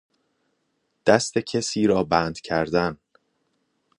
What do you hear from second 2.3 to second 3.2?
کردن